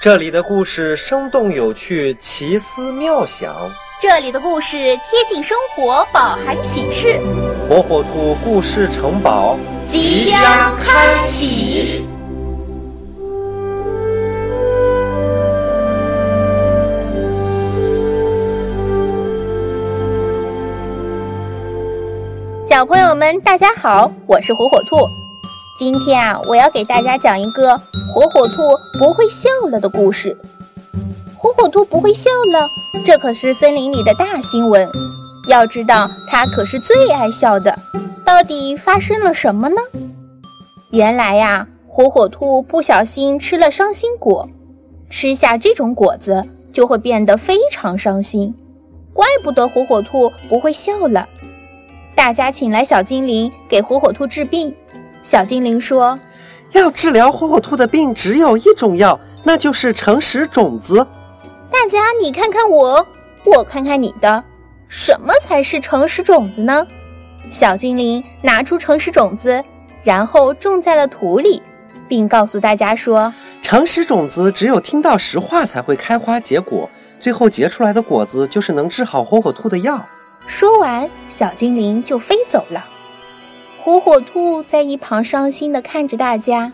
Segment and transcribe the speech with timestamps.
[0.00, 3.52] 这里的故事生动有趣，奇思妙想。
[4.00, 7.20] 这里的故事贴近生活，饱含启示。
[7.68, 12.06] 火火兔故事城堡即将开启。
[22.70, 25.17] 小朋友们，大家好，我是火火兔。
[25.78, 27.80] 今天啊，我要给大家讲一个
[28.12, 30.36] 火火兔不会笑了的故事。
[31.36, 32.68] 火火兔不会笑了，
[33.04, 34.88] 这可是森林里的大新闻。
[35.46, 37.78] 要知道，它可是最爱笑的。
[38.24, 39.76] 到底发生了什么呢？
[40.90, 44.48] 原来呀，火火兔不小心吃了伤心果，
[45.08, 48.52] 吃下这种果子就会变得非常伤心。
[49.12, 51.28] 怪不得火火兔不会笑了。
[52.16, 54.74] 大家请来小精灵给火火兔治病。
[55.22, 56.18] 小精灵说
[56.72, 61.06] ：“要治疗火火兔的病，只有一种药，那就是诚实种子。”
[61.70, 63.06] 大家你看看我，
[63.44, 64.42] 我看看你的，
[64.88, 66.86] 什么才是诚实种子呢？
[67.50, 69.62] 小精灵拿出诚实种子，
[70.02, 71.62] 然后种在了土里，
[72.08, 80.04] 并告诉大家说：“诚实种子只有听到实话才会开花结果，最后结出来的果子就是能治好火火兔的药。”
[80.46, 82.84] 说完，小精灵就飞走了。
[83.82, 86.72] 火火兔在一旁伤心地看着大家，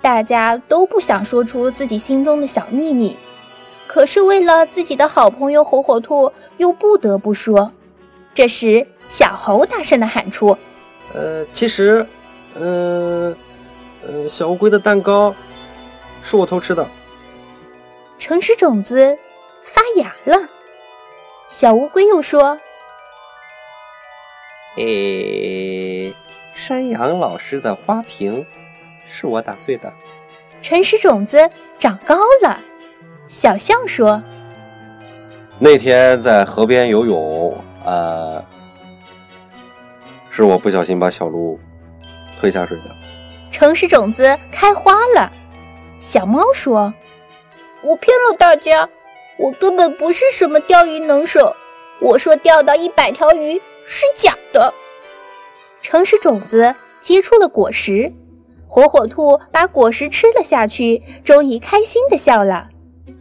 [0.00, 3.16] 大家都不想说出自己心中的小秘密，
[3.86, 7.72] 可是为了自己的好朋友火火兔，又不得不说。
[8.32, 10.56] 这时，小猴大声地喊出
[11.14, 12.06] ：“呃，其实，
[12.54, 13.34] 呃，
[14.06, 15.34] 呃，小乌龟的蛋糕
[16.22, 16.88] 是我偷吃的。”
[18.18, 19.18] 诚实种子
[19.64, 20.48] 发芽了。
[21.48, 22.60] 小乌龟又说。
[24.76, 26.14] 诶，
[26.56, 28.44] 山羊老师的花瓶
[29.06, 29.92] 是我打碎的。
[30.62, 32.58] 诚实种子长高了。
[33.28, 34.22] 小象说
[35.60, 38.42] ：“那天在河边游泳，呃，
[40.30, 41.60] 是我不小心把小鹿
[42.40, 42.96] 推下水的。”
[43.52, 45.30] 诚实种子开花了。
[45.98, 46.94] 小猫说
[47.84, 48.88] ：“我骗了大家，
[49.36, 51.54] 我根本不是什么钓鱼能手。
[52.00, 54.72] 我说钓到一百条鱼。”是假的。
[55.88, 58.12] 诚实种子结出了果实，
[58.66, 62.70] 火火兔把果实吃了下去，终于开心的笑了。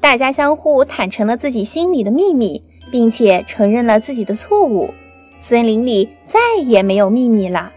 [0.02, 4.92] 大家相互坦诚了自己心里的秘密，并且承认了自己的错误。
[5.40, 7.72] 森林里再也没有秘密了。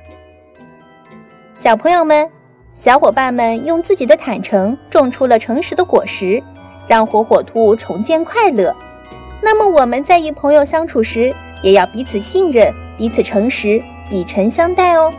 [1.55, 2.31] 小朋友们、
[2.73, 6.43] 小伙伴们用自己的坦诚种出了诚实的果实，
[6.87, 8.75] 让火火兔重见快乐。
[9.43, 15.13] 那么我们在与朋友相处时，也要彼此信任，彼此诚实，以诚相待哦。